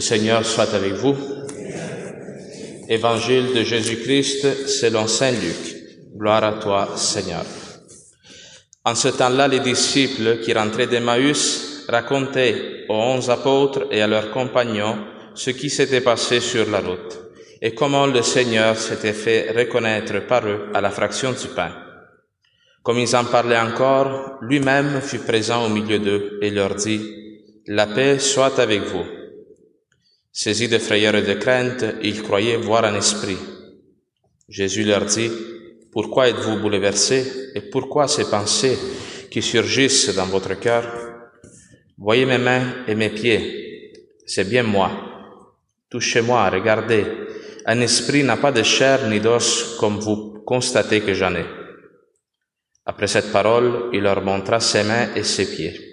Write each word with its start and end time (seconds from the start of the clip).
Le 0.00 0.04
Seigneur 0.06 0.46
soit 0.46 0.72
avec 0.72 0.94
vous. 0.94 1.14
Évangile 2.88 3.52
de 3.54 3.62
Jésus-Christ 3.62 4.66
selon 4.66 5.06
Saint 5.06 5.32
Luc. 5.32 5.76
Gloire 6.16 6.42
à 6.42 6.52
toi, 6.54 6.88
Seigneur. 6.96 7.44
En 8.82 8.94
ce 8.94 9.08
temps-là, 9.08 9.46
les 9.46 9.60
disciples 9.60 10.38
qui 10.40 10.54
rentraient 10.54 10.86
d'Emmaüs 10.86 11.84
racontaient 11.86 12.86
aux 12.88 12.94
onze 12.94 13.28
apôtres 13.28 13.88
et 13.90 14.00
à 14.00 14.06
leurs 14.06 14.30
compagnons 14.30 14.96
ce 15.34 15.50
qui 15.50 15.68
s'était 15.68 16.00
passé 16.00 16.40
sur 16.40 16.70
la 16.70 16.80
route 16.80 17.20
et 17.60 17.74
comment 17.74 18.06
le 18.06 18.22
Seigneur 18.22 18.78
s'était 18.78 19.12
fait 19.12 19.50
reconnaître 19.54 20.26
par 20.26 20.46
eux 20.46 20.70
à 20.72 20.80
la 20.80 20.88
fraction 20.88 21.32
du 21.32 21.48
pain. 21.48 21.72
Comme 22.82 23.00
ils 23.00 23.14
en 23.14 23.26
parlaient 23.26 23.60
encore, 23.60 24.38
lui-même 24.40 25.02
fut 25.02 25.18
présent 25.18 25.66
au 25.66 25.68
milieu 25.68 25.98
d'eux 25.98 26.38
et 26.40 26.48
leur 26.48 26.74
dit, 26.74 27.02
La 27.66 27.86
paix 27.86 28.18
soit 28.18 28.58
avec 28.58 28.80
vous. 28.80 29.04
Saisis 30.32 30.68
de 30.68 30.78
frayeur 30.78 31.16
et 31.16 31.22
de 31.22 31.34
crainte, 31.34 31.84
ils 32.02 32.22
croyaient 32.22 32.56
voir 32.56 32.84
un 32.84 32.94
esprit. 32.94 33.38
Jésus 34.48 34.84
leur 34.84 35.04
dit, 35.04 35.30
Pourquoi 35.90 36.28
êtes-vous 36.28 36.60
bouleversés 36.60 37.50
et 37.54 37.62
pourquoi 37.62 38.06
ces 38.06 38.30
pensées 38.30 38.78
qui 39.30 39.42
surgissent 39.42 40.14
dans 40.14 40.26
votre 40.26 40.58
cœur? 40.58 40.84
Voyez 41.98 42.26
mes 42.26 42.38
mains 42.38 42.84
et 42.86 42.94
mes 42.94 43.10
pieds, 43.10 43.92
c'est 44.24 44.48
bien 44.48 44.62
moi. 44.62 44.90
Touchez-moi, 45.90 46.48
regardez. 46.48 47.04
Un 47.66 47.80
esprit 47.80 48.22
n'a 48.22 48.36
pas 48.36 48.52
de 48.52 48.62
chair 48.62 49.08
ni 49.08 49.18
d'os 49.18 49.76
comme 49.80 49.98
vous 49.98 50.42
constatez 50.46 51.00
que 51.00 51.12
j'en 51.12 51.34
ai. 51.34 51.44
Après 52.86 53.08
cette 53.08 53.32
parole, 53.32 53.90
il 53.92 54.02
leur 54.02 54.22
montra 54.22 54.60
ses 54.60 54.84
mains 54.84 55.14
et 55.14 55.24
ses 55.24 55.50
pieds. 55.50 55.89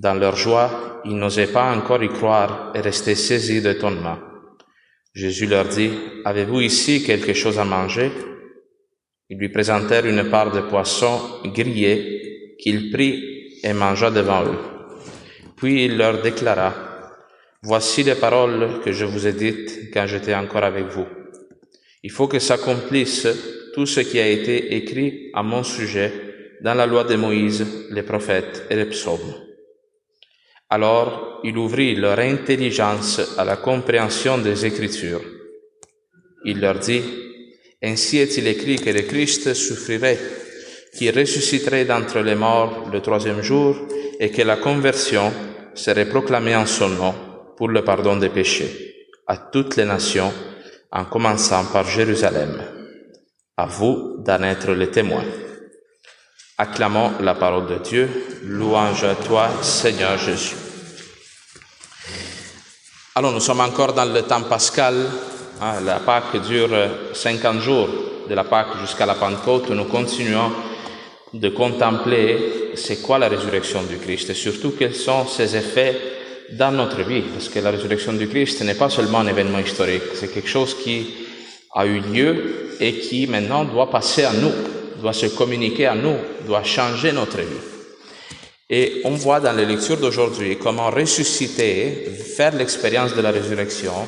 Dans 0.00 0.14
leur 0.14 0.34
joie, 0.34 1.02
ils 1.04 1.14
n'osaient 1.14 1.52
pas 1.52 1.70
encore 1.76 2.02
y 2.02 2.08
croire 2.08 2.72
et 2.74 2.80
restaient 2.80 3.14
saisis 3.14 3.60
d'étonnement. 3.60 4.16
Jésus 5.12 5.46
leur 5.46 5.66
dit, 5.66 5.90
Avez-vous 6.24 6.62
ici 6.62 7.04
quelque 7.04 7.34
chose 7.34 7.58
à 7.58 7.66
manger? 7.66 8.10
Ils 9.28 9.36
lui 9.36 9.50
présentèrent 9.50 10.06
une 10.06 10.30
part 10.30 10.52
de 10.52 10.62
poisson 10.62 11.20
grillé 11.44 12.56
qu'il 12.58 12.90
prit 12.90 13.60
et 13.62 13.74
mangea 13.74 14.10
devant 14.10 14.42
eux. 14.44 14.58
Puis 15.58 15.84
il 15.84 15.98
leur 15.98 16.22
déclara, 16.22 16.72
Voici 17.62 18.02
les 18.02 18.14
paroles 18.14 18.80
que 18.82 18.92
je 18.92 19.04
vous 19.04 19.26
ai 19.26 19.34
dites 19.34 19.90
quand 19.92 20.06
j'étais 20.06 20.34
encore 20.34 20.64
avec 20.64 20.86
vous. 20.86 21.08
Il 22.02 22.10
faut 22.10 22.26
que 22.26 22.38
s'accomplisse 22.38 23.28
tout 23.74 23.84
ce 23.84 24.00
qui 24.00 24.18
a 24.18 24.26
été 24.26 24.74
écrit 24.76 25.30
à 25.34 25.42
mon 25.42 25.62
sujet 25.62 26.10
dans 26.62 26.72
la 26.72 26.86
loi 26.86 27.04
de 27.04 27.16
Moïse, 27.16 27.66
les 27.90 28.02
prophètes 28.02 28.64
et 28.70 28.76
les 28.76 28.86
psaumes. 28.86 29.49
Alors 30.70 31.40
il 31.42 31.58
ouvrit 31.58 31.96
leur 31.96 32.18
intelligence 32.18 33.20
à 33.36 33.44
la 33.44 33.56
compréhension 33.56 34.38
des 34.38 34.64
Écritures. 34.64 35.22
Il 36.44 36.60
leur 36.60 36.78
dit, 36.78 37.02
Ainsi 37.82 38.18
est-il 38.18 38.46
écrit 38.46 38.76
que 38.76 38.90
le 38.90 39.02
Christ 39.02 39.54
souffrirait, 39.54 40.18
qu'il 40.96 41.18
ressusciterait 41.18 41.84
d'entre 41.84 42.20
les 42.20 42.34
morts 42.34 42.88
le 42.92 43.00
troisième 43.00 43.42
jour, 43.42 43.76
et 44.18 44.30
que 44.30 44.42
la 44.42 44.56
conversion 44.56 45.32
serait 45.74 46.08
proclamée 46.08 46.56
en 46.56 46.66
son 46.66 46.90
nom 46.90 47.14
pour 47.56 47.68
le 47.68 47.82
pardon 47.82 48.16
des 48.16 48.28
péchés 48.28 48.90
à 49.26 49.36
toutes 49.36 49.76
les 49.76 49.84
nations, 49.84 50.32
en 50.90 51.04
commençant 51.04 51.64
par 51.66 51.86
Jérusalem. 51.86 52.62
À 53.56 53.66
vous 53.66 54.16
d'en 54.18 54.42
être 54.42 54.72
les 54.72 54.90
témoins. 54.90 55.24
Acclamons 56.60 57.12
la 57.22 57.34
parole 57.34 57.66
de 57.68 57.76
Dieu. 57.76 58.10
Louange 58.44 59.02
à 59.04 59.14
toi, 59.14 59.48
Seigneur 59.62 60.18
Jésus. 60.18 60.56
Alors, 63.14 63.32
nous 63.32 63.40
sommes 63.40 63.60
encore 63.60 63.94
dans 63.94 64.04
le 64.04 64.20
temps 64.20 64.42
pascal. 64.42 65.06
Hein, 65.62 65.80
la 65.82 66.00
Pâque 66.00 66.36
dure 66.46 66.68
50 67.14 67.60
jours, 67.60 67.88
de 68.28 68.34
la 68.34 68.44
Pâque 68.44 68.76
jusqu'à 68.78 69.06
la 69.06 69.14
Pentecôte. 69.14 69.70
Nous 69.70 69.86
continuons 69.86 70.52
de 71.32 71.48
contempler 71.48 72.72
c'est 72.74 73.00
quoi 73.00 73.18
la 73.18 73.28
résurrection 73.28 73.82
du 73.84 73.96
Christ 73.96 74.28
et 74.28 74.34
surtout 74.34 74.72
quels 74.78 74.94
sont 74.94 75.26
ses 75.26 75.56
effets 75.56 75.98
dans 76.52 76.72
notre 76.72 77.00
vie. 77.00 77.22
Parce 77.22 77.48
que 77.48 77.60
la 77.60 77.70
résurrection 77.70 78.12
du 78.12 78.28
Christ 78.28 78.60
n'est 78.64 78.74
pas 78.74 78.90
seulement 78.90 79.20
un 79.20 79.28
événement 79.28 79.60
historique, 79.60 80.02
c'est 80.12 80.30
quelque 80.30 80.50
chose 80.50 80.76
qui 80.76 81.06
a 81.74 81.86
eu 81.86 82.00
lieu 82.00 82.76
et 82.80 82.98
qui 82.98 83.26
maintenant 83.28 83.64
doit 83.64 83.88
passer 83.88 84.24
à 84.24 84.34
nous 84.34 84.52
doit 85.00 85.12
se 85.12 85.26
communiquer 85.26 85.86
à 85.86 85.94
nous, 85.94 86.16
doit 86.46 86.62
changer 86.62 87.12
notre 87.12 87.38
vie. 87.38 87.70
Et 88.68 89.02
on 89.04 89.10
voit 89.10 89.40
dans 89.40 89.52
les 89.52 89.66
lectures 89.66 89.96
d'aujourd'hui 89.96 90.56
comment 90.56 90.90
ressusciter, 90.90 92.08
faire 92.36 92.54
l'expérience 92.54 93.16
de 93.16 93.20
la 93.20 93.32
résurrection, 93.32 94.06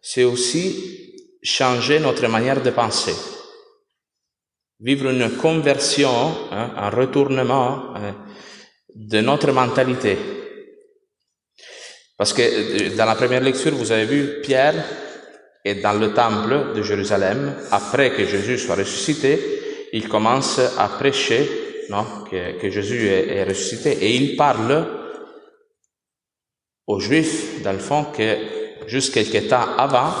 c'est 0.00 0.24
aussi 0.24 1.28
changer 1.42 2.00
notre 2.00 2.26
manière 2.26 2.60
de 2.60 2.70
penser. 2.70 3.14
Vivre 4.80 5.10
une 5.10 5.36
conversion, 5.36 6.34
hein, 6.50 6.72
un 6.76 6.90
retournement 6.90 7.94
hein, 7.94 8.16
de 8.94 9.20
notre 9.20 9.52
mentalité. 9.52 10.18
Parce 12.16 12.32
que 12.32 12.42
euh, 12.42 12.96
dans 12.96 13.04
la 13.04 13.14
première 13.14 13.40
lecture, 13.40 13.74
vous 13.74 13.92
avez 13.92 14.06
vu 14.06 14.40
Pierre 14.42 14.84
est 15.64 15.76
dans 15.76 15.92
le 15.92 16.12
temple 16.12 16.74
de 16.74 16.82
Jérusalem, 16.82 17.54
après 17.70 18.10
que 18.10 18.26
Jésus 18.26 18.58
soit 18.58 18.74
ressuscité, 18.74 19.61
il 19.92 20.08
commence 20.08 20.58
à 20.58 20.88
prêcher 20.88 21.48
non, 21.90 22.06
que, 22.30 22.70
Jésus 22.70 23.08
est, 23.08 23.44
ressuscité 23.44 23.90
et 24.00 24.14
il 24.14 24.36
parle 24.36 24.86
aux 26.86 26.98
Juifs, 26.98 27.62
dans 27.62 27.72
le 27.72 27.78
fond, 27.78 28.04
que 28.04 28.36
juste 28.86 29.12
quelques 29.12 29.48
temps 29.48 29.76
avant, 29.76 30.12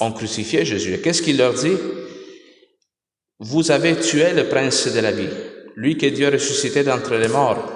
on 0.00 0.12
crucifiait 0.12 0.64
Jésus. 0.64 1.00
Qu'est-ce 1.02 1.22
qu'il 1.22 1.38
leur 1.38 1.54
dit? 1.54 1.76
Vous 3.40 3.70
avez 3.70 3.96
tué 3.96 4.32
le 4.32 4.48
prince 4.48 4.86
de 4.86 5.00
la 5.00 5.10
vie, 5.10 5.28
lui 5.74 5.98
que 5.98 6.06
Dieu 6.06 6.28
ressuscité 6.28 6.84
d'entre 6.84 7.16
les 7.16 7.28
morts. 7.28 7.68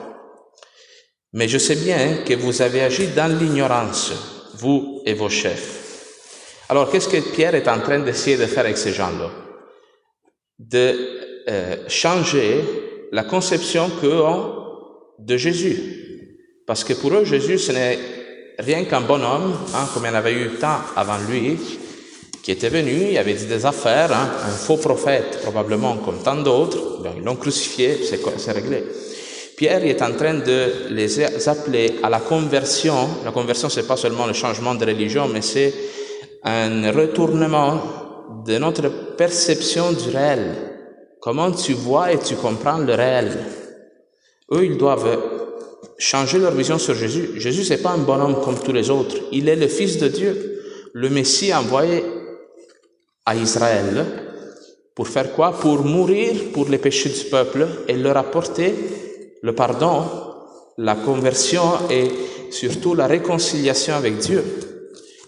Mais 1.33 1.49
je 1.49 1.59
sais 1.59 1.77
bien 1.77 2.19
que 2.25 2.35
vous 2.35 2.63
avez 2.63 2.83
agi 2.83 3.09
dans 3.09 3.37
l'ignorance, 3.37 4.13
vous 4.55 5.03
et 5.05 5.15
vos 5.15 5.29
chefs. 5.29 5.83
Alors, 6.69 6.91
qu'est-ce 6.91 7.09
que 7.09 7.35
Pierre 7.35 7.55
est 7.55 7.69
en 7.69 7.81
train 7.81 7.99
d'essayer 7.99 8.37
de 8.37 8.47
faire 8.47 8.65
avec 8.65 8.79
ces 8.79 8.93
gens-là? 8.93 9.46
De 10.59 10.95
euh, 11.49 11.77
changer 11.89 12.61
la 13.13 13.25
conception 13.25 13.91
qu'eux 14.01 14.21
ont 14.21 14.53
de 15.19 15.37
Jésus. 15.37 15.77
Parce 16.67 16.83
que 16.83 16.95
pour 16.95 17.13
eux, 17.15 17.25
Jésus, 17.25 17.59
ce 17.59 17.73
n'est 17.73 17.99
rien 18.59 18.85
qu'un 18.85 19.03
bon 19.03 19.23
homme, 19.23 19.55
hein, 19.75 19.89
comme 19.93 20.05
il 20.05 20.09
y 20.09 20.11
en 20.11 20.15
avait 20.15 20.33
eu 20.33 20.51
tant 20.61 20.79
avant 20.97 21.19
lui, 21.29 21.59
qui 22.43 22.53
était 22.53 22.69
venu, 22.69 23.09
il 23.11 23.19
avait 23.19 23.35
des 23.35 23.67
affaires, 23.67 24.13
hein, 24.13 24.31
un 24.45 24.51
faux 24.51 24.77
prophète, 24.77 25.41
probablement 25.43 25.97
comme 25.97 26.19
tant 26.23 26.37
d'autres. 26.37 27.03
ils 27.17 27.25
l'ont 27.25 27.37
crucifié, 27.37 27.99
c'est 28.05 28.53
réglé. 28.53 28.85
Pierre 29.57 29.85
est 29.85 30.03
en 30.03 30.13
train 30.13 30.35
de 30.35 30.91
les 30.91 31.49
appeler 31.49 31.95
à 32.03 32.11
la 32.11 32.21
conversion. 32.21 33.09
La 33.25 33.33
conversion, 33.33 33.69
c'est 33.69 33.87
pas 33.87 33.97
seulement 33.97 34.27
le 34.27 34.35
changement 34.35 34.75
de 34.75 34.85
religion, 34.85 35.29
mais 35.29 35.41
c'est 35.41 35.73
un 36.45 36.93
retournement 36.93 37.81
de 38.45 38.59
notre 38.59 38.91
perception 39.17 39.93
du 39.93 40.11
réel. 40.11 40.55
Comment 41.21 41.51
tu 41.51 41.73
vois 41.73 42.13
et 42.13 42.19
tu 42.19 42.35
comprends 42.37 42.79
le 42.79 42.95
réel. 42.95 43.37
Eux, 44.53 44.65
ils 44.65 44.79
doivent 44.79 45.19
changer 45.99 46.39
leur 46.39 46.53
vision 46.53 46.79
sur 46.79 46.95
Jésus. 46.95 47.31
Jésus, 47.37 47.65
c'est 47.65 47.83
pas 47.83 47.91
un 47.91 47.99
bonhomme 47.99 48.41
comme 48.43 48.59
tous 48.59 48.73
les 48.73 48.91
autres. 48.91 49.17
Il 49.33 49.49
est 49.49 49.57
le 49.57 49.69
Fils 49.69 49.99
de 49.99 50.09
Dieu, 50.09 50.63
le 50.93 51.09
Messie 51.11 51.53
envoyé 51.53 52.05
à 53.25 53.35
Israël. 53.35 54.07
Pour 54.95 55.09
faire 55.09 55.33
quoi? 55.33 55.53
Pour 55.53 55.85
mourir 55.85 56.53
pour 56.53 56.69
les 56.69 56.79
péchés 56.79 57.11
du 57.11 57.25
peuple 57.31 57.67
et 57.89 57.95
leur 57.95 58.17
apporter 58.17 58.75
le 59.43 59.55
pardon, 59.55 60.05
la 60.79 60.95
conversion 60.95 61.63
et 61.91 62.11
surtout 62.51 62.95
la 62.95 63.07
réconciliation 63.07 63.95
avec 63.95 64.19
Dieu. 64.19 64.43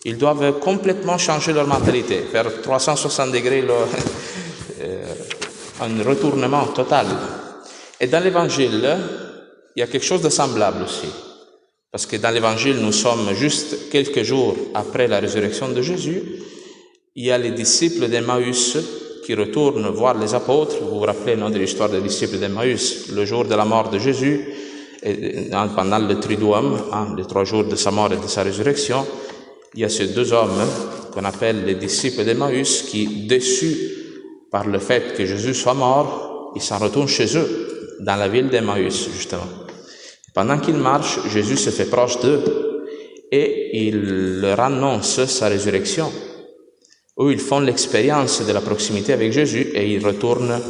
Ils 0.09 0.17
doivent 0.17 0.59
complètement 0.59 1.19
changer 1.19 1.53
leur 1.53 1.67
mentalité, 1.67 2.21
faire 2.33 2.63
360 2.63 3.31
degrés 3.31 3.63
euh, 4.81 5.05
un 5.83 6.03
retournement 6.03 6.65
total. 6.69 7.07
Et 8.01 8.07
dans 8.07 8.25
l'évangile, 8.25 8.97
il 9.77 9.81
y 9.81 9.83
a 9.83 9.87
quelque 9.87 10.07
chose 10.07 10.23
de 10.23 10.31
semblable 10.31 10.85
aussi. 10.85 11.09
Parce 11.93 12.07
que 12.07 12.17
dans 12.17 12.31
l'évangile, 12.31 12.77
nous 12.77 12.93
sommes 12.93 13.35
juste 13.35 13.91
quelques 13.91 14.23
jours 14.23 14.57
après 14.73 15.09
la 15.09 15.21
résurrection 15.21 15.69
de 15.69 15.83
Jésus. 15.83 16.23
Il 17.15 17.27
y 17.27 17.31
a 17.31 17.37
les 17.37 17.51
disciples 17.51 18.09
d'Emmaüs 18.09 18.79
qui 19.27 19.35
retournent 19.35 19.89
voir 19.89 20.17
les 20.17 20.35
apôtres. 20.35 20.77
Vous 20.81 21.01
vous 21.01 21.05
rappelez 21.05 21.37
non, 21.37 21.51
de 21.51 21.59
l'histoire 21.59 21.91
des 21.91 22.01
disciples 22.01 22.39
d'Emmaüs, 22.39 23.09
le 23.13 23.27
jour 23.27 23.45
de 23.45 23.55
la 23.55 23.67
mort 23.67 23.91
de 23.91 23.99
Jésus, 23.99 24.41
et, 25.03 25.51
pendant 25.77 25.99
le 25.99 26.19
triduum, 26.19 26.79
hein, 26.95 27.09
les 27.15 27.27
trois 27.27 27.45
jours 27.45 27.65
de 27.65 27.77
sa 27.77 27.91
mort 27.91 28.11
et 28.11 28.17
de 28.17 28.27
sa 28.27 28.43
résurrection. 28.43 29.05
Il 29.75 29.81
y 29.81 29.85
a 29.85 29.89
ces 29.89 30.09
deux 30.09 30.33
hommes 30.33 30.61
qu'on 31.13 31.25
appelle 31.25 31.65
les 31.65 31.75
disciples 31.75 32.25
d'Emmaüs 32.25 32.83
qui, 32.83 33.27
déçus 33.27 33.77
par 34.51 34.67
le 34.67 34.79
fait 34.79 35.15
que 35.15 35.27
Jésus 35.27 35.55
soit 35.55 35.75
mort, 35.75 36.53
ils 36.57 36.63
s'en 36.63 36.79
retournent 36.79 37.09
chez 37.09 37.37
eux, 37.37 37.97
dans 38.01 38.17
la 38.17 38.29
ville 38.29 38.49
d'Emmaüs, 38.49 39.09
justement. 39.15 39.49
Pendant 40.35 40.59
qu'ils 40.59 40.77
marchent, 40.77 41.21
Jésus 41.29 41.57
se 41.57 41.71
fait 41.71 41.87
proche 41.87 42.21
d'eux 42.21 42.43
et 43.31 43.87
il 43.87 44.41
leur 44.41 44.61
annonce 44.61 45.25
sa 45.27 45.49
résurrection. 45.49 46.11
Eux, 47.21 47.33
ils 47.33 47.41
font 47.41 47.61
l'expérience 47.61 48.47
de 48.47 48.53
la 48.53 48.61
proximité 48.61 49.13
avec 49.13 49.33
Jésus 49.33 49.73
et 49.75 49.93
ils 49.93 50.05
retournent 50.05 50.61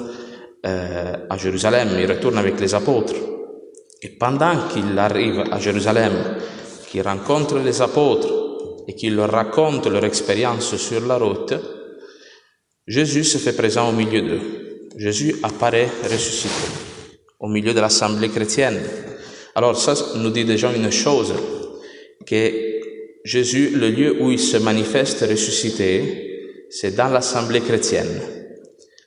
euh, 0.66 1.16
à 1.28 1.36
Jérusalem, 1.36 1.90
ils 2.00 2.10
retournent 2.10 2.38
avec 2.38 2.58
les 2.58 2.74
apôtres. 2.74 3.14
Et 4.02 4.08
pendant 4.08 4.68
qu'ils 4.72 4.98
arrivent 4.98 5.44
à 5.50 5.58
Jérusalem, 5.58 6.12
qu'ils 6.88 7.02
rencontrent 7.02 7.58
les 7.58 7.82
apôtres 7.82 8.37
et 8.88 8.94
qu'ils 8.94 9.14
leur 9.14 9.30
racontent 9.30 9.90
leur 9.90 10.04
expérience 10.04 10.74
sur 10.76 11.06
la 11.06 11.18
route, 11.18 11.54
Jésus 12.86 13.22
se 13.22 13.36
fait 13.36 13.52
présent 13.52 13.90
au 13.90 13.92
milieu 13.92 14.22
d'eux. 14.22 14.40
Jésus 14.96 15.36
apparaît 15.42 15.90
ressuscité 16.02 16.72
au 17.38 17.48
milieu 17.48 17.74
de 17.74 17.80
l'assemblée 17.80 18.30
chrétienne. 18.30 18.80
Alors 19.54 19.78
ça 19.78 19.94
nous 20.16 20.30
dit 20.30 20.46
déjà 20.46 20.72
une 20.72 20.90
chose, 20.90 21.34
que 22.26 22.50
Jésus, 23.24 23.70
le 23.74 23.90
lieu 23.90 24.22
où 24.22 24.30
il 24.30 24.38
se 24.38 24.56
manifeste 24.56 25.20
ressuscité, 25.28 26.66
c'est 26.70 26.96
dans 26.96 27.08
l'assemblée 27.08 27.60
chrétienne, 27.60 28.22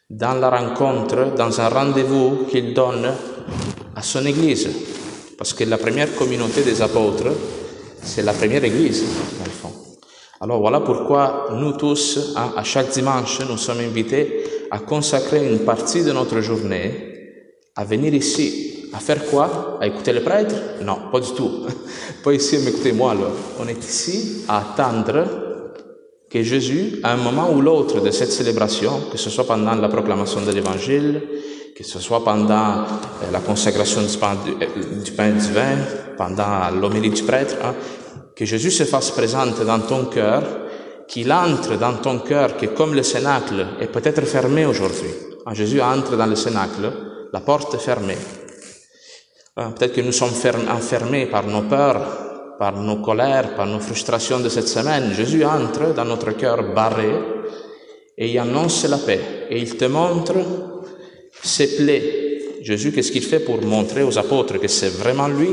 dans 0.10 0.36
la 0.36 0.50
rencontre, 0.50 1.34
dans 1.36 1.60
un 1.60 1.70
rendez-vous 1.70 2.46
qu'il 2.52 2.74
donne 2.76 3.12
à 3.96 4.04
son 4.04 4.26
Église. 4.26 4.70
Parce 5.38 5.54
que 5.54 5.64
la 5.64 5.78
première 5.80 6.14
communauté 6.16 6.62
des 6.62 6.82
apôtres, 6.84 7.32
c'est 8.04 8.24
la 8.24 8.34
première 8.34 8.64
Église, 8.64 9.04
dans 9.38 9.46
le 9.46 9.52
fond. 9.52 9.72
Alors 10.40 10.60
voilà 10.60 10.80
pourquoi 10.80 11.50
nous 11.54 11.74
tous, 11.74 12.34
hein, 12.36 12.54
à 12.58 12.64
chaque 12.64 12.90
dimanche, 12.90 13.40
nous 13.48 13.58
sommes 13.58 13.80
invités 13.80 14.44
à 14.72 14.80
consacrer 14.80 15.46
une 15.46 15.60
partie 15.60 16.04
de 16.04 16.12
notre 16.12 16.42
journée 16.42 17.12
à 17.76 17.86
venir 17.86 18.14
ici. 18.14 18.90
À 18.94 19.00
faire 19.00 19.26
quoi? 19.28 19.78
À 19.80 19.88
écouter 19.88 20.12
le 20.12 20.22
prêtre? 20.22 20.56
Non, 20.82 20.98
pas 21.12 21.20
du 21.20 21.32
tout. 21.32 21.66
pas 22.24 22.34
ici 22.34 22.58
à 22.58 22.60
m'écouter 22.60 22.92
moi 22.92 23.12
alors. 23.12 23.36
On 23.60 23.68
est 23.68 23.84
ici 23.84 24.44
à 24.48 24.58
attendre 24.60 25.26
que 26.30 26.42
Jésus, 26.44 27.00
à 27.04 27.14
un 27.14 27.18
moment 27.18 27.52
ou 27.54 27.62
l'autre 27.62 28.02
de 28.02 28.12
cette 28.12 28.32
célébration, 28.32 28.92
que 29.12 29.18
ce 29.18 29.30
soit 29.30 29.46
pendant 29.46 29.76
la 29.76 29.90
proclamation 29.90 30.42
de 30.42 30.52
l'Évangile, 30.52 31.22
que 31.76 31.84
ce 31.84 32.00
soit 32.00 32.24
pendant 32.24 32.84
euh, 32.84 33.32
la 33.32 33.40
consacration 33.40 34.02
du 34.02 34.18
pain, 34.18 34.36
du, 34.44 34.54
du 34.54 35.54
vin, 35.54 35.78
pendant 36.18 36.70
l'homélie 36.80 37.10
du 37.10 37.24
prêtre, 37.24 37.56
hein, 37.64 37.74
que 38.36 38.46
Jésus 38.46 38.72
se 38.72 38.84
fasse 38.84 39.12
présent 39.12 39.46
dans 39.46 39.80
ton 39.80 40.06
cœur, 40.06 40.44
qu'il 41.08 41.32
entre 41.32 41.78
dans 41.78 41.94
ton 41.94 42.20
cœur, 42.20 42.58
que 42.58 42.68
comme 42.68 42.94
le 42.94 43.04
cénacle 43.04 43.68
est 43.80 43.92
peut-être 43.92 44.26
fermé 44.26 44.66
aujourd'hui, 44.66 45.12
hein, 45.46 45.54
Jésus 45.54 45.82
entre 45.82 46.16
dans 46.16 46.26
le 46.28 46.36
cénacle, 46.36 46.92
la 47.34 47.40
porte 47.42 47.74
est 47.76 47.80
fermée. 47.80 48.18
Hein, 49.58 49.72
peut-être 49.72 49.94
que 49.94 50.02
nous 50.02 50.12
sommes 50.12 50.34
enfermés 50.70 51.26
par 51.26 51.46
nos 51.46 51.64
peurs, 51.64 52.56
par 52.58 52.78
nos 52.78 52.98
colères, 52.98 53.56
par 53.56 53.66
nos 53.66 53.80
frustrations 53.80 54.40
de 54.40 54.50
cette 54.50 54.68
semaine. 54.68 55.14
Jésus 55.14 55.44
entre 55.44 55.94
dans 55.94 56.06
notre 56.06 56.32
cœur 56.32 56.74
barré 56.74 57.12
et 58.18 58.30
il 58.30 58.40
annonce 58.40 58.86
la 58.86 58.98
paix 58.98 59.48
et 59.50 59.60
il 59.60 59.76
te 59.78 59.86
montre 59.86 60.36
ses 61.44 61.78
plaies. 61.78 62.60
Jésus, 62.62 62.92
qu'est-ce 62.92 63.12
qu'il 63.12 63.24
fait 63.24 63.40
pour 63.40 63.62
montrer 63.62 64.04
aux 64.04 64.18
apôtres 64.18 64.60
que 64.60 64.68
c'est 64.68 64.90
vraiment 64.90 65.28
lui? 65.28 65.50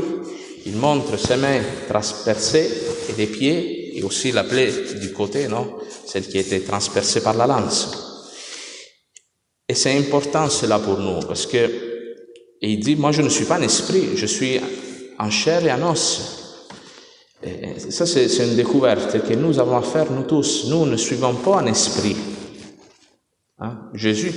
Il 0.65 0.75
montre 0.75 1.17
ses 1.17 1.37
mains 1.37 1.61
transpercées 1.87 2.69
et 3.09 3.13
des 3.13 3.27
pieds, 3.27 3.97
et 3.97 4.03
aussi 4.03 4.31
la 4.31 4.43
plaie 4.43 4.71
du 4.99 5.11
côté, 5.11 5.47
non? 5.47 5.77
Celle 6.05 6.27
qui 6.27 6.37
était 6.37 6.59
transpercée 6.59 7.21
par 7.21 7.35
la 7.35 7.47
lance. 7.47 8.25
Et 9.67 9.73
c'est 9.73 9.97
important 9.97 10.49
cela 10.49 10.79
pour 10.79 10.99
nous, 10.99 11.19
parce 11.27 11.45
que 11.45 11.69
il 12.61 12.79
dit, 12.79 12.95
moi 12.95 13.11
je 13.11 13.21
ne 13.21 13.29
suis 13.29 13.45
pas 13.45 13.55
un 13.55 13.61
esprit, 13.61 14.09
je 14.15 14.25
suis 14.25 14.59
en 15.17 15.29
chair 15.29 15.65
et 15.65 15.71
en 15.71 15.91
os. 15.91 16.35
Ça, 17.89 18.05
c'est 18.05 18.27
une 18.43 18.57
découverte 18.57 19.25
que 19.25 19.33
nous 19.33 19.59
avons 19.59 19.77
à 19.77 19.81
faire, 19.81 20.11
nous 20.11 20.23
tous. 20.23 20.65
Nous 20.67 20.85
ne 20.85 20.97
suivons 20.97 21.35
pas 21.35 21.59
un 21.61 21.67
esprit. 21.67 22.17
Hein? 23.59 23.77
Jésus, 23.93 24.33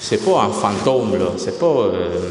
c'est 0.00 0.24
pas 0.24 0.44
un 0.44 0.50
fantôme, 0.50 1.16
là. 1.16 1.32
C'est 1.36 1.58
pas... 1.58 1.66
Euh, 1.66 2.30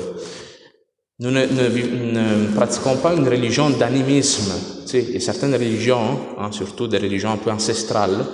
nous 1.20 1.32
ne, 1.32 2.56
pratiquons 2.56 2.96
pas 2.98 3.14
une 3.14 3.28
religion 3.28 3.70
d'animisme. 3.70 4.54
Tu 4.86 5.02
sais, 5.04 5.18
a 5.18 5.20
certaines 5.20 5.54
religions, 5.54 6.18
hein, 6.40 6.52
surtout 6.52 6.88
des 6.88 6.98
religions 6.98 7.32
un 7.32 7.38
peu 7.38 7.52
ancestrales, 7.52 8.26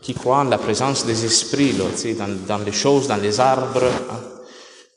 qui 0.00 0.14
croient 0.14 0.38
en 0.38 0.44
la 0.44 0.58
présence 0.58 1.04
des 1.04 1.24
esprits, 1.24 1.72
là, 1.72 1.84
tu 1.92 1.98
sais, 1.98 2.14
dans, 2.14 2.28
dans, 2.46 2.64
les 2.64 2.72
choses, 2.72 3.08
dans 3.08 3.16
les 3.16 3.40
arbres. 3.40 3.84
Hein. 3.84 4.20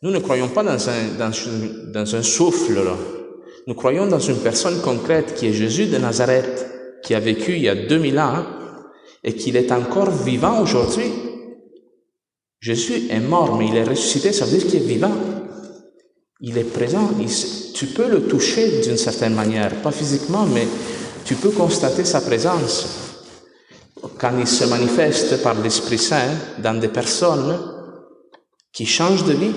Nous 0.03 0.11
ne 0.11 0.19
croyons 0.19 0.49
pas 0.49 0.63
dans 0.63 0.89
un, 0.89 1.17
dans, 1.17 1.31
dans 1.91 2.15
un 2.15 2.23
souffle. 2.23 2.75
Là. 2.75 2.95
Nous 3.67 3.73
croyons 3.73 4.07
dans 4.07 4.19
une 4.19 4.37
personne 4.37 4.79
concrète 4.81 5.35
qui 5.35 5.47
est 5.47 5.53
Jésus 5.53 5.87
de 5.87 5.97
Nazareth, 5.97 6.65
qui 7.03 7.13
a 7.13 7.19
vécu 7.19 7.53
il 7.53 7.63
y 7.63 7.69
a 7.69 7.75
2000 7.75 8.19
ans 8.19 8.45
et 9.23 9.33
qu'il 9.33 9.55
est 9.55 9.71
encore 9.71 10.09
vivant 10.09 10.61
aujourd'hui. 10.61 11.11
Jésus 12.61 13.07
est 13.09 13.19
mort, 13.19 13.57
mais 13.57 13.69
il 13.69 13.75
est 13.75 13.83
ressuscité, 13.83 14.31
ça 14.31 14.45
veut 14.45 14.55
dire 14.55 14.67
qu'il 14.67 14.83
est 14.83 14.85
vivant. 14.85 15.15
Il 16.41 16.57
est 16.59 16.63
présent, 16.63 17.09
tu 17.73 17.87
peux 17.87 18.07
le 18.07 18.27
toucher 18.27 18.81
d'une 18.81 18.97
certaine 18.97 19.33
manière, 19.33 19.81
pas 19.81 19.91
physiquement, 19.91 20.45
mais 20.45 20.67
tu 21.25 21.35
peux 21.35 21.49
constater 21.49 22.05
sa 22.05 22.21
présence. 22.21 22.85
Quand 24.19 24.33
il 24.39 24.47
se 24.47 24.65
manifeste 24.65 25.41
par 25.41 25.59
l'Esprit 25.59 25.97
Saint 25.97 26.29
dans 26.59 26.79
des 26.79 26.87
personnes 26.87 27.59
qui 28.71 28.85
changent 28.85 29.25
de 29.25 29.33
vie, 29.33 29.53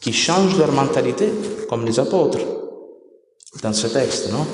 qui 0.00 0.12
changent 0.12 0.58
leur 0.58 0.72
mentalité, 0.72 1.28
comme 1.68 1.84
les 1.84 1.98
apôtres, 1.98 2.38
dans 3.62 3.72
ce 3.72 3.86
texte, 3.88 4.32
non? 4.32 4.46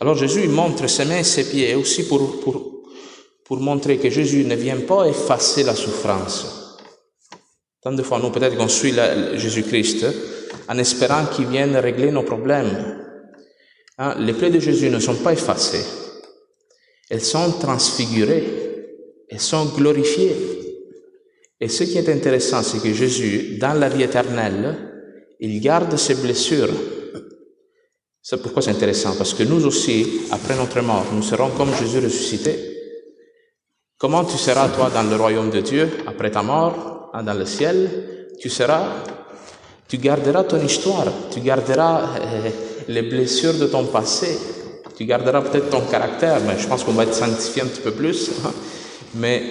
Alors 0.00 0.16
Jésus 0.16 0.46
montre 0.48 0.88
ses 0.88 1.04
mains 1.04 1.18
et 1.18 1.24
ses 1.24 1.48
pieds 1.48 1.74
aussi 1.74 2.04
pour, 2.04 2.40
pour, 2.40 2.82
pour 3.44 3.58
montrer 3.58 3.98
que 3.98 4.10
Jésus 4.10 4.44
ne 4.44 4.54
vient 4.54 4.80
pas 4.80 5.06
effacer 5.06 5.62
la 5.62 5.74
souffrance. 5.74 6.63
Tant 7.84 7.92
de 7.92 8.02
fois, 8.02 8.18
nous, 8.18 8.30
peut-être 8.30 8.56
qu'on 8.56 8.68
suit 8.68 8.94
Jésus-Christ, 9.34 10.06
en 10.68 10.78
espérant 10.78 11.26
qu'il 11.26 11.46
vienne 11.46 11.76
régler 11.76 12.10
nos 12.10 12.22
problèmes. 12.22 13.02
Hein, 13.98 14.14
les 14.20 14.32
plaies 14.32 14.48
de 14.48 14.58
Jésus 14.58 14.88
ne 14.88 14.98
sont 14.98 15.16
pas 15.16 15.34
effacées. 15.34 15.84
Elles 17.10 17.20
sont 17.20 17.52
transfigurées. 17.60 18.44
Elles 19.28 19.40
sont 19.40 19.66
glorifiées. 19.66 20.34
Et 21.60 21.68
ce 21.68 21.84
qui 21.84 21.98
est 21.98 22.08
intéressant, 22.08 22.62
c'est 22.62 22.82
que 22.82 22.94
Jésus, 22.94 23.58
dans 23.58 23.74
la 23.74 23.90
vie 23.90 24.02
éternelle, 24.02 24.76
il 25.40 25.60
garde 25.60 25.94
ses 25.98 26.14
blessures. 26.14 26.72
C'est 28.22 28.40
pourquoi 28.40 28.62
c'est 28.62 28.70
intéressant, 28.70 29.14
parce 29.18 29.34
que 29.34 29.42
nous 29.42 29.66
aussi, 29.66 30.22
après 30.30 30.56
notre 30.56 30.80
mort, 30.80 31.04
nous 31.12 31.22
serons 31.22 31.50
comme 31.50 31.74
Jésus 31.74 31.98
ressuscité. 31.98 32.56
Comment 33.98 34.24
tu 34.24 34.38
seras, 34.38 34.70
toi, 34.70 34.88
dans 34.88 35.02
le 35.02 35.16
royaume 35.16 35.50
de 35.50 35.60
Dieu, 35.60 35.90
après 36.06 36.30
ta 36.30 36.42
mort, 36.42 36.93
dans 37.22 37.34
le 37.34 37.46
ciel 37.46 37.88
Tu 38.40 38.50
seras 38.50 38.84
tu 39.88 39.98
garderas 39.98 40.44
ton 40.44 40.60
histoire, 40.60 41.06
tu 41.30 41.40
garderas 41.40 42.16
euh, 42.18 42.50
les 42.88 43.02
blessures 43.02 43.54
de 43.54 43.66
ton 43.66 43.84
passé, 43.84 44.38
tu 44.96 45.04
garderas 45.04 45.42
peut-être 45.42 45.70
ton 45.70 45.82
caractère, 45.82 46.40
mais 46.46 46.58
je 46.58 46.66
pense 46.66 46.84
qu'on 46.84 46.92
va 46.92 47.04
être 47.04 47.14
sanctifié 47.14 47.62
un 47.62 47.66
petit 47.66 47.82
peu 47.82 47.92
plus. 47.92 48.30
Hein. 48.44 48.52
Mais 49.16 49.42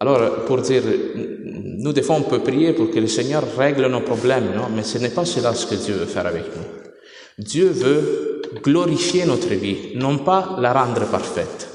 alors, 0.00 0.44
pour 0.44 0.60
dire, 0.60 0.82
nous 1.14 1.92
des 1.92 2.02
fois 2.02 2.16
on 2.16 2.22
peut 2.22 2.40
prier 2.40 2.72
pour 2.72 2.90
que 2.90 2.98
le 2.98 3.06
Seigneur 3.06 3.44
règle 3.56 3.86
nos 3.86 4.00
problèmes, 4.00 4.54
non 4.54 4.68
Mais 4.74 4.82
ce 4.82 4.98
n'est 4.98 5.10
pas 5.10 5.24
cela 5.24 5.54
ce 5.54 5.66
que 5.66 5.76
Dieu 5.76 5.94
veut 5.94 6.06
faire 6.06 6.26
avec 6.26 6.44
nous. 6.54 7.44
Dieu 7.44 7.68
veut 7.68 8.42
glorifier 8.62 9.24
notre 9.24 9.54
vie, 9.54 9.92
non 9.94 10.18
pas 10.18 10.56
la 10.58 10.72
rendre 10.72 11.06
parfaite. 11.06 11.68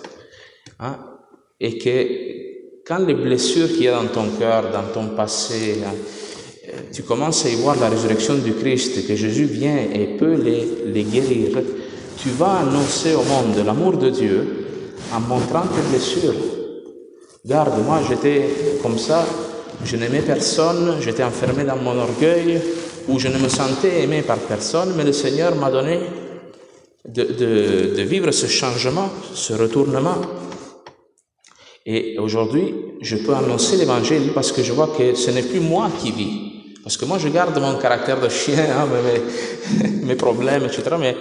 Hein? 0.80 0.98
Et 1.60 1.78
que 1.78 2.33
quand 2.86 3.00
les 3.00 3.13
blessures 3.13 3.68
qu'il 3.68 3.84
y 3.84 3.88
a 3.88 3.96
dans 3.96 4.08
ton 4.08 4.28
cœur, 4.38 4.72
dans 4.72 4.94
ton 4.94 5.16
passé, 5.16 5.78
hein, 5.86 5.94
tu 6.92 7.04
commences 7.04 7.46
à 7.46 7.50
y 7.50 7.56
voir 7.56 7.75
la 7.80 7.90
résurrection 7.90 8.36
du 8.36 8.54
Christ, 8.54 9.08
que 9.08 9.16
Jésus 9.16 9.46
vient 9.46 9.78
et 9.94 10.18
peut 10.18 10.36
les, 10.36 10.68
les 10.88 11.04
guérir, 11.04 11.60
tu 12.18 12.30
vas 12.30 12.60
annoncer 12.60 13.13
au 13.13 13.24
monde 13.24 13.66
l'amour 13.66 13.98
de 13.98 14.10
Dieu 14.10 14.48
en 15.13 15.20
montrant 15.20 15.62
tes 15.62 15.90
blessures. 15.90 16.36
Garde, 17.46 17.84
moi 17.86 18.00
j'étais 18.08 18.48
comme 18.82 18.98
ça, 18.98 19.25
je 19.86 19.98
n'aimais 19.98 20.22
personne, 20.22 20.96
j'étais 21.02 21.24
enfermé 21.24 21.63
dans 21.63 21.75
mon 21.75 21.98
orgueil, 21.98 22.62
où 23.08 23.20
je 23.20 23.28
ne 23.28 23.38
me 23.38 23.50
sentais 23.50 24.04
aimé 24.04 24.22
par 24.22 24.38
personne, 24.38 24.94
mais 24.96 25.04
le 25.04 25.12
Seigneur 25.12 25.56
m'a 25.56 25.70
donné 25.70 26.00
de, 27.08 27.24
de, 27.24 27.96
de, 27.98 28.02
vivre 28.02 28.32
ce 28.32 28.48
changement, 28.48 29.10
ce 29.34 29.54
retournement. 29.54 30.16
Et 31.86 32.18
aujourd'hui, 32.18 32.74
je 33.02 33.18
peux 33.18 33.34
annoncer 33.34 33.75
l'évangile 33.75 34.32
parce 34.34 34.52
que 34.52 34.63
je 34.63 34.72
vois 34.72 34.88
que 34.98 35.16
ce 35.16 35.32
n'est 35.32 35.44
plus 35.44 35.60
moi 35.60 35.92
qui 36.02 36.12
vis. 36.12 36.54
Parce 36.84 36.98
que 36.98 37.06
moi, 37.06 37.18
je 37.18 37.30
garde 37.30 37.58
mon 37.60 37.78
caractère 37.78 38.20
de 38.20 38.30
chien, 38.30 38.66
hein, 38.72 38.88
mes, 38.88 40.06
mes, 40.06 40.16
problèmes, 40.28 40.66
etc. 40.66 40.84
Mais, 41.00 41.16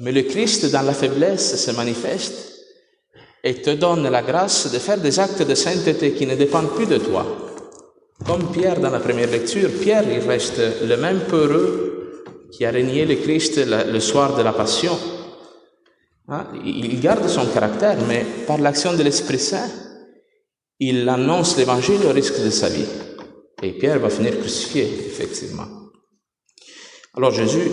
mais 0.00 0.12
le 0.12 0.22
Christ, 0.22 0.70
dans 0.70 0.82
la 0.82 0.92
faiblesse, 0.92 1.56
se 1.56 1.70
manifeste 1.72 2.50
et 3.42 3.54
te 3.54 3.70
donne 3.70 4.08
la 4.08 4.22
grâce 4.22 4.70
de 4.72 4.78
faire 4.78 4.98
des 4.98 5.18
actes 5.18 5.42
de 5.42 5.54
sainteté 5.54 6.12
qui 6.12 6.26
ne 6.26 6.34
dépendent 6.34 6.74
plus 6.74 6.86
de 6.86 6.98
toi. 6.98 7.26
Comme 8.26 8.52
Pierre 8.52 8.80
dans 8.80 8.90
la 8.90 9.00
première 9.00 9.30
lecture, 9.30 9.70
Pierre, 9.80 10.04
il 10.10 10.28
reste 10.28 10.60
le 10.86 10.96
même 10.96 11.20
peureux 11.20 12.24
qui 12.52 12.64
a 12.64 12.70
régné 12.70 13.06
le 13.06 13.16
Christ 13.16 13.58
le 13.66 14.00
soir 14.00 14.36
de 14.36 14.42
la 14.42 14.52
Passion. 14.52 14.96
Hein? 16.28 16.46
Il 16.64 17.00
garde 17.00 17.26
son 17.28 17.46
caractère, 17.46 17.96
mais 18.06 18.24
par 18.46 18.58
l'action 18.58 18.92
de 18.92 19.02
l'Esprit 19.02 19.38
Saint, 19.38 19.68
il 20.80 21.06
annonce 21.08 21.58
l'Évangile 21.58 22.06
au 22.06 22.12
risque 22.12 22.42
de 22.42 22.50
sa 22.50 22.70
vie. 22.70 22.86
Et 23.62 23.72
Pierre 23.72 23.98
va 23.98 24.08
finir 24.08 24.38
crucifié, 24.38 24.84
effectivement. 24.84 25.66
Alors 27.14 27.32
Jésus 27.32 27.70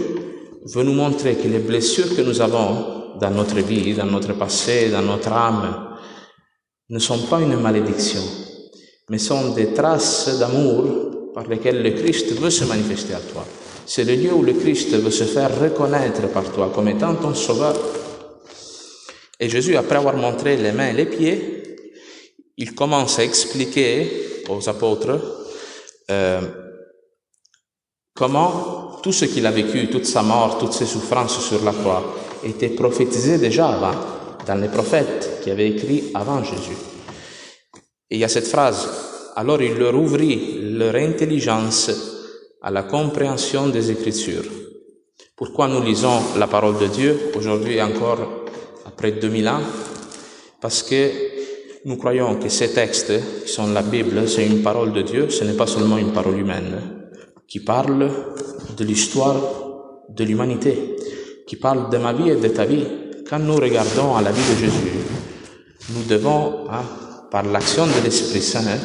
veut 0.66 0.84
nous 0.84 0.94
montrer 0.94 1.36
que 1.36 1.48
les 1.48 1.60
blessures 1.60 2.14
que 2.16 2.22
nous 2.22 2.42
avons 2.42 3.18
dans 3.20 3.32
notre 3.32 3.60
vie, 3.60 3.94
dans 3.94 4.06
notre 4.06 4.34
passé, 4.34 4.90
dans 4.90 5.02
notre 5.02 5.32
âme, 5.32 5.98
ne 6.90 7.00
sont 7.00 7.20
pas 7.28 7.40
une 7.40 7.58
malédiction, 7.58 8.22
mais 9.10 9.18
sont 9.18 9.54
des 9.54 9.74
traces 9.74 10.38
d'amour 10.40 11.32
par 11.34 11.48
lesquelles 11.48 11.82
le 11.82 11.92
Christ 11.92 12.34
veut 12.34 12.50
se 12.50 12.66
manifester 12.66 13.14
à 13.14 13.20
toi. 13.20 13.46
C'est 13.86 14.04
le 14.04 14.16
lieu 14.16 14.34
où 14.34 14.44
le 14.44 14.54
Christ 14.54 14.92
veut 14.98 15.12
se 15.12 15.24
faire 15.24 15.58
reconnaître 15.62 16.28
par 16.30 16.52
toi 16.52 16.72
comme 16.76 16.90
étant 16.90 17.16
ton 17.16 17.34
sauveur. 17.34 17.76
Et 19.40 19.48
Jésus, 19.48 19.78
après 19.78 19.98
avoir 19.98 20.18
montré 20.18 20.58
les 20.58 20.74
mains 20.74 20.90
et 20.90 20.94
les 20.94 21.06
pieds, 21.06 21.57
il 22.58 22.74
commence 22.74 23.20
à 23.20 23.24
expliquer 23.24 24.44
aux 24.50 24.68
apôtres 24.68 25.20
euh, 26.10 26.42
comment 28.16 29.00
tout 29.04 29.12
ce 29.12 29.26
qu'il 29.26 29.46
a 29.46 29.52
vécu, 29.52 29.90
toute 29.90 30.06
sa 30.06 30.24
mort, 30.24 30.58
toutes 30.58 30.74
ses 30.74 30.86
souffrances 30.86 31.40
sur 31.40 31.64
la 31.64 31.72
croix, 31.72 32.16
était 32.44 32.70
prophétisé 32.70 33.38
déjà 33.38 33.70
avant, 33.70 34.00
dans 34.46 34.56
les 34.56 34.70
prophètes 34.70 35.40
qui 35.44 35.52
avaient 35.52 35.70
écrit 35.70 36.12
avant 36.14 36.44
Jésus. 36.44 36.78
Et 38.10 38.16
il 38.16 38.20
y 38.20 38.24
a 38.24 38.30
cette 38.30 38.48
phrase, 38.48 38.90
alors 39.36 39.62
il 39.62 39.76
leur 39.76 39.96
ouvrit 39.96 40.60
leur 40.72 40.96
intelligence 40.96 41.92
à 42.62 42.72
la 42.72 42.84
compréhension 42.84 43.68
des 43.68 43.92
Écritures. 43.92 44.46
Pourquoi 45.36 45.68
nous 45.68 45.84
lisons 45.84 46.20
la 46.38 46.48
parole 46.48 46.80
de 46.80 46.88
Dieu 46.88 47.32
aujourd'hui 47.36 47.80
encore 47.82 48.46
après 48.86 49.12
2000 49.12 49.48
ans? 49.48 49.62
Parce 50.60 50.82
que 50.82 51.37
nous 51.88 51.96
croyons 51.96 52.36
que 52.36 52.50
ces 52.50 52.74
textes, 52.74 53.14
qui 53.46 53.50
sont 53.50 53.68
la 53.68 53.82
Bible, 53.82 54.28
c'est 54.28 54.46
une 54.46 54.62
parole 54.62 54.92
de 54.92 55.04
Dieu, 55.04 55.30
ce 55.30 55.46
n'est 55.46 55.54
pas 55.54 55.68
seulement 55.68 55.98
une 55.98 56.12
parole 56.12 56.38
humaine, 56.38 56.82
qui 57.48 57.62
parle 57.62 58.12
de 58.76 58.84
l'histoire 58.84 59.38
de 60.10 60.24
l'humanité, 60.26 60.98
qui 61.48 61.56
parle 61.56 61.90
de 61.90 61.98
ma 61.98 62.12
vie 62.12 62.30
et 62.30 62.36
de 62.36 62.48
ta 62.50 62.66
vie. 62.66 62.86
Quand 63.30 63.40
nous 63.40 63.56
regardons 63.56 64.18
à 64.18 64.22
la 64.22 64.34
vie 64.34 64.54
de 64.54 64.60
Jésus, 64.60 64.92
nous 65.94 66.04
devons 66.04 66.70
hein, 66.70 66.84
par 67.32 67.44
l'action 67.44 67.86
de 67.86 68.04
l'Esprit 68.04 68.42
Saint, 68.42 68.78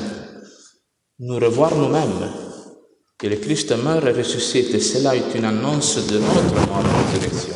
nous 1.18 1.40
revoir 1.40 1.74
nous-mêmes, 1.74 2.30
que 3.18 3.26
le 3.26 3.36
Christ 3.36 3.74
meurt 3.82 4.06
et 4.06 4.12
ressuscite, 4.12 4.72
et 4.74 4.80
cela 4.80 5.16
est 5.16 5.34
une 5.34 5.44
annonce 5.44 6.06
de 6.06 6.18
notre 6.18 6.54
mort 6.68 6.84
et 6.84 7.18
résurrection. 7.18 7.54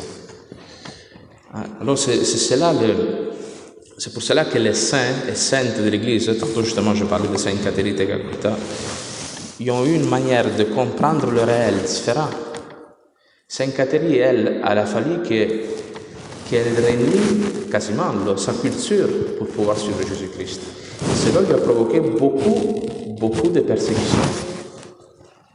Ah, 1.53 1.63
alors 1.79 1.97
c'est 1.97 2.25
cela 2.25 2.73
le, 2.73 3.26
c'est 3.97 4.13
pour 4.13 4.21
cela 4.21 4.45
que 4.45 4.57
les 4.59 4.73
saints 4.73 5.25
et 5.29 5.35
saintes 5.35 5.81
de 5.83 5.89
l'Église, 5.89 6.31
tantôt 6.39 6.63
justement 6.63 6.93
je 6.93 7.05
parlais 7.05 7.27
de 7.27 7.37
Saint 7.37 7.55
Catherine 7.63 7.99
et 7.99 8.05
Calcutta, 8.05 8.55
ils 9.59 9.71
ont 9.71 9.85
eu 9.85 9.95
une 9.95 10.07
manière 10.07 10.55
de 10.55 10.63
comprendre 10.65 11.31
le 11.31 11.41
réel 11.41 11.75
différent. 11.85 12.29
Saint 13.47 13.69
Catherine, 13.69 14.13
elle, 14.13 14.61
elle 14.63 14.77
a 14.77 14.85
fallu 14.85 15.23
que 15.23 15.77
qu'elle 16.49 16.75
renie 16.77 17.69
quasiment 17.69 18.37
sa 18.37 18.53
culture 18.53 19.07
pour 19.37 19.47
pouvoir 19.47 19.77
suivre 19.77 19.99
Jésus-Christ. 20.07 20.61
Cela 21.15 21.41
lui 21.41 21.53
a 21.53 21.57
provoqué 21.57 21.99
beaucoup, 21.99 22.85
beaucoup 23.19 23.49
de 23.49 23.59
persécutions. 23.59 24.17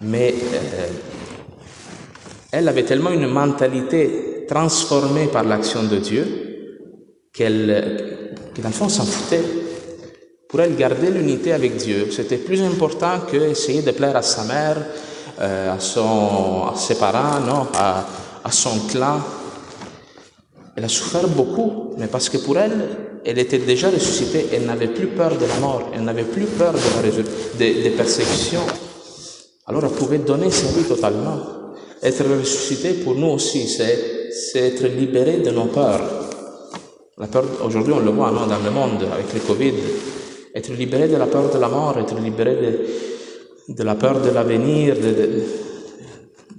Mais 0.03 0.35
euh, 0.35 0.89
elle 2.51 2.69
avait 2.69 2.83
tellement 2.83 3.11
une 3.11 3.27
mentalité 3.27 4.45
transformée 4.47 5.29
par 5.29 5.45
l'action 5.45 5.85
de 5.85 5.97
Dieu 5.97 6.27
qu'elle, 7.33 8.12
dans 8.61 8.69
le 8.69 8.75
fond, 8.75 8.89
s'en 8.89 9.05
foutait. 9.05 9.43
Pour 10.49 10.61
elle, 10.61 10.77
garder 10.77 11.11
l'unité 11.11 11.53
avec 11.53 11.77
Dieu, 11.77 12.09
c'était 12.11 12.37
plus 12.37 12.61
important 12.63 13.21
qu'essayer 13.31 13.81
de 13.81 13.91
plaire 13.93 14.17
à 14.17 14.23
sa 14.23 14.45
mère, 14.45 14.77
euh, 15.41 15.75
à, 15.75 15.81
son, 15.81 16.67
à 16.67 16.75
ses 16.77 16.97
parents, 16.97 17.41
non, 17.41 17.67
à, 17.75 18.07
à 18.45 18.51
son 18.53 18.79
clan, 18.91 19.21
elle 20.77 20.85
a 20.85 20.89
souffert 20.89 21.29
beaucoup, 21.29 21.95
mais 21.99 22.07
parce 22.07 22.29
que 22.29 22.39
pour 22.39 22.59
elle, 22.59 22.89
elle 23.25 23.39
était 23.39 23.59
déjà 23.59 23.89
ressuscitée, 23.89 24.49
elle 24.53 24.67
n'avait 24.67 24.89
plus 24.89 25.09
peur 25.09 25.37
de 25.37 25.47
la 25.47 25.55
mort, 25.57 25.91
elle 25.95 26.03
n'avait 26.03 26.25
plus 26.25 26.45
peur 26.45 26.73
de 26.73 26.79
la 26.79 27.23
des, 27.59 27.83
des 27.83 27.91
persécutions. 27.91 28.67
Alors 29.67 29.85
elle 29.85 29.91
pouvait 29.91 30.19
donner 30.19 30.51
sa 30.51 30.67
vie 30.69 30.85
totalement. 30.85 31.39
Être 32.03 32.25
ressuscité 32.25 32.95
pour 32.95 33.15
nous 33.15 33.29
aussi, 33.29 33.69
c'est 33.69 34.59
être 34.59 34.87
libéré 34.87 35.39
de 35.39 35.51
nos 35.51 35.67
peurs. 35.67 36.22
La 37.19 37.27
peur, 37.27 37.45
aujourd'hui 37.63 37.93
on 37.93 38.01
le 38.01 38.11
voit 38.11 38.31
non, 38.31 38.47
dans 38.47 38.59
le 38.65 38.71
monde 38.71 39.07
avec 39.13 39.35
le 39.35 39.41
Covid, 39.41 39.75
être 40.55 40.73
libéré 40.73 41.09
de 41.09 41.17
la 41.17 41.27
peur 41.27 41.51
de 41.51 41.59
la 41.59 41.69
mort, 41.69 41.99
être 41.99 42.19
libéré 42.19 42.57
de, 42.57 43.75
de 43.75 43.83
la 43.83 43.97
peur 43.97 44.23
de 44.23 44.31
l'avenir, 44.31 44.95
de, 44.95 45.43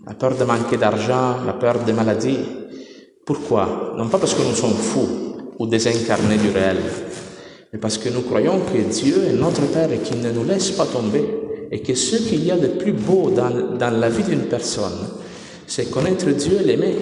la 0.05 0.13
peur 0.13 0.37
de 0.37 0.43
manquer 0.43 0.77
d'argent, 0.77 1.37
la 1.43 1.53
peur 1.53 1.79
des 1.79 1.93
maladies. 1.93 2.37
Pourquoi? 3.25 3.93
Non 3.97 4.09
pas 4.09 4.19
parce 4.19 4.35
que 4.35 4.43
nous 4.43 4.53
sommes 4.53 4.75
fous 4.75 5.37
ou 5.57 5.65
désincarnés 5.65 6.37
du 6.37 6.49
réel, 6.51 6.77
mais 7.71 7.79
parce 7.79 7.97
que 7.97 8.09
nous 8.09 8.21
croyons 8.21 8.59
que 8.59 8.77
Dieu 8.77 9.23
est 9.27 9.33
notre 9.33 9.65
Père 9.71 9.91
et 9.91 9.99
qu'il 9.99 10.21
ne 10.21 10.31
nous 10.31 10.43
laisse 10.43 10.69
pas 10.71 10.85
tomber, 10.85 11.23
et 11.71 11.81
que 11.81 11.95
ce 11.95 12.17
qu'il 12.17 12.45
y 12.45 12.51
a 12.51 12.57
de 12.57 12.67
plus 12.67 12.93
beau 12.93 13.31
dans, 13.31 13.75
dans 13.75 13.99
la 13.99 14.09
vie 14.09 14.23
d'une 14.23 14.45
personne, 14.45 15.09
c'est 15.65 15.89
connaître 15.89 16.29
Dieu 16.29 16.59
et 16.61 16.63
l'aimer. 16.63 16.95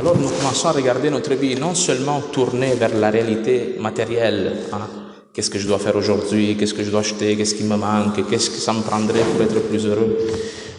Alors 0.00 0.16
nous 0.16 0.30
commençons 0.30 0.68
à 0.68 0.72
regarder 0.72 1.10
notre 1.10 1.34
vie 1.34 1.56
non 1.56 1.74
seulement 1.74 2.22
tournée 2.32 2.72
vers 2.72 2.96
la 2.96 3.10
réalité 3.10 3.74
matérielle, 3.78 4.52
hein, 4.72 4.88
qu'est-ce 5.30 5.50
que 5.50 5.58
je 5.58 5.66
dois 5.66 5.78
faire 5.78 5.94
aujourd'hui, 5.94 6.56
qu'est-ce 6.56 6.72
que 6.72 6.82
je 6.82 6.90
dois 6.90 7.00
acheter, 7.00 7.36
qu'est-ce 7.36 7.54
qui 7.54 7.64
me 7.64 7.76
manque, 7.76 8.26
qu'est-ce 8.30 8.48
que 8.48 8.56
ça 8.56 8.72
me 8.72 8.80
prendrait 8.80 9.20
pour 9.30 9.42
être 9.42 9.60
plus 9.68 9.84
heureux, 9.84 10.16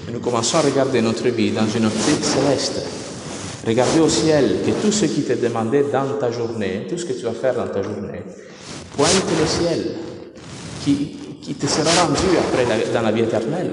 mais 0.08 0.14
nous 0.14 0.22
commençons 0.22 0.58
à 0.58 0.62
regarder 0.62 1.02
notre 1.02 1.28
vie 1.28 1.52
dans 1.52 1.68
une 1.68 1.86
optique 1.86 2.24
céleste. 2.24 2.84
Regardez 3.68 4.00
au 4.00 4.10
ciel 4.10 4.56
que 4.66 4.72
tout 4.84 4.92
ce 4.92 5.06
qui 5.06 5.22
t'est 5.22 5.36
demandé 5.36 5.86
dans 5.94 6.18
ta 6.20 6.32
journée, 6.32 6.88
tout 6.90 6.98
ce 6.98 7.06
que 7.06 7.14
tu 7.14 7.22
vas 7.22 7.34
faire 7.34 7.54
dans 7.54 7.68
ta 7.68 7.84
journée, 7.84 8.24
pointe 8.98 9.24
le 9.40 9.46
ciel 9.46 9.86
qui, 10.84 11.20
qui 11.44 11.54
te 11.54 11.68
sera 11.68 12.08
rendu 12.08 12.26
après 12.40 12.66
dans 12.92 13.02
la 13.04 13.12
vie 13.12 13.22
éternelle. 13.22 13.70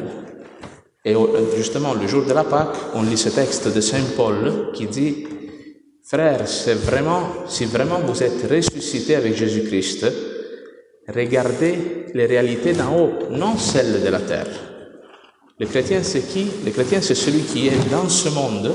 Et 1.06 1.14
justement, 1.56 1.94
le 1.94 2.06
jour 2.06 2.26
de 2.26 2.34
la 2.34 2.44
Pâque, 2.44 2.76
on 2.94 3.02
lit 3.02 3.16
ce 3.16 3.30
texte 3.30 3.74
de 3.74 3.80
Saint 3.80 4.04
Paul 4.14 4.72
qui 4.74 4.86
dit, 4.86 5.26
Frères, 6.10 6.48
c'est 6.48 6.72
vraiment, 6.72 7.20
si 7.46 7.66
vraiment 7.66 7.98
vous 7.98 8.22
êtes 8.22 8.50
ressuscité 8.50 9.14
avec 9.14 9.36
Jésus-Christ, 9.36 10.06
regardez 11.06 12.06
les 12.14 12.24
réalités 12.24 12.72
d'en 12.72 12.98
haut, 12.98 13.10
non 13.30 13.58
celles 13.58 14.02
de 14.02 14.08
la 14.08 14.20
terre. 14.20 14.48
Le 15.58 15.66
chrétien, 15.66 16.02
c'est 16.02 16.26
qui? 16.26 16.46
Le 16.64 16.70
chrétien, 16.70 17.02
c'est 17.02 17.14
celui 17.14 17.42
qui 17.42 17.68
est 17.68 17.90
dans 17.90 18.08
ce 18.08 18.30
monde, 18.30 18.72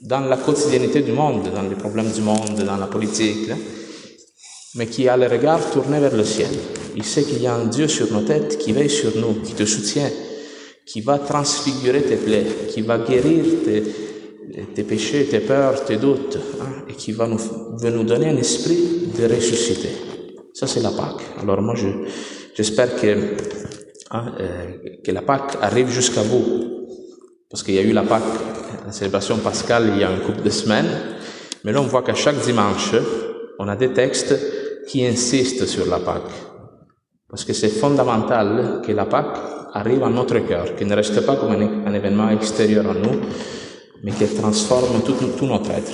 dans 0.00 0.18
la 0.18 0.36
quotidiennité 0.36 1.02
du 1.02 1.12
monde, 1.12 1.48
dans 1.54 1.62
les 1.62 1.76
problèmes 1.76 2.10
du 2.10 2.22
monde, 2.22 2.60
dans 2.66 2.76
la 2.76 2.88
politique, 2.88 3.48
hein, 3.48 3.58
mais 4.74 4.88
qui 4.88 5.08
a 5.08 5.16
le 5.16 5.28
regard 5.28 5.70
tourné 5.70 6.00
vers 6.00 6.16
le 6.16 6.24
ciel. 6.24 6.50
Il 6.96 7.04
sait 7.04 7.22
qu'il 7.22 7.40
y 7.40 7.46
a 7.46 7.54
un 7.54 7.66
Dieu 7.66 7.86
sur 7.86 8.12
nos 8.12 8.22
têtes 8.22 8.58
qui 8.58 8.72
veille 8.72 8.90
sur 8.90 9.16
nous, 9.16 9.34
qui 9.44 9.52
te 9.52 9.64
soutient, 9.64 10.10
qui 10.86 11.02
va 11.02 11.20
transfigurer 11.20 12.02
tes 12.02 12.16
plaies, 12.16 12.46
qui 12.68 12.80
va 12.80 12.98
guérir 12.98 13.44
tes, 13.64 14.11
péchés, 14.88 15.26
tes 15.26 15.40
peurs, 15.40 15.84
tes 15.84 15.96
doutes, 15.96 16.38
hein, 16.60 16.84
et 16.88 16.94
qui 16.94 17.12
va 17.12 17.26
nous, 17.26 17.38
nous 17.82 18.04
donner 18.04 18.28
un 18.28 18.36
esprit 18.36 19.10
de 19.16 19.34
ressusciter. 19.34 19.90
Ça, 20.54 20.66
c'est 20.66 20.80
la 20.80 20.90
Pâque. 20.90 21.22
Alors 21.40 21.60
moi, 21.62 21.74
j'espère 22.54 22.94
que, 22.96 23.36
hein, 24.10 24.34
euh, 24.40 24.66
que 25.04 25.10
la 25.10 25.22
Pâque 25.22 25.56
arrive 25.60 25.88
jusqu'à 25.88 26.22
vous, 26.22 26.86
parce 27.50 27.62
qu'il 27.62 27.74
y 27.74 27.78
a 27.78 27.82
eu 27.82 27.92
la 27.92 28.02
Pâque 28.02 28.22
la 28.84 28.92
célébration 28.92 29.38
pascale 29.38 29.90
il 29.94 30.00
y 30.00 30.04
a 30.04 30.10
un 30.10 30.18
couple 30.18 30.42
de 30.42 30.50
semaines, 30.50 30.90
mais 31.64 31.72
là 31.72 31.80
on 31.80 31.86
voit 31.86 32.02
qu'à 32.02 32.14
chaque 32.14 32.40
dimanche, 32.40 32.94
on 33.58 33.68
a 33.68 33.76
des 33.76 33.92
textes 33.92 34.34
qui 34.88 35.06
insistent 35.06 35.66
sur 35.66 35.86
la 35.86 36.00
Pâque. 36.00 36.32
Parce 37.28 37.44
que 37.44 37.52
c'est 37.52 37.68
fondamental 37.68 38.82
que 38.84 38.92
la 38.92 39.06
Pâque, 39.06 39.38
arrive 39.72 40.02
à 40.04 40.10
notre 40.10 40.38
cœur, 40.40 40.76
qui 40.76 40.84
ne 40.84 40.94
reste 40.94 41.24
pas 41.24 41.36
comme 41.36 41.52
un 41.52 41.94
événement 41.94 42.28
extérieur 42.28 42.90
à 42.90 42.94
nous, 42.94 43.20
mais 44.02 44.12
qui 44.12 44.26
transforme 44.26 45.02
tout, 45.02 45.14
tout 45.38 45.46
notre 45.46 45.70
être. 45.70 45.92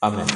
Amen. 0.00 0.26